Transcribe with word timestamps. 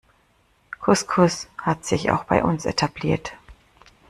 Couscous 0.81 1.45
hat 1.59 1.85
sich 1.85 2.09
auch 2.09 2.23
bei 2.23 2.43
uns 2.43 2.65
etabliert. 2.65 3.33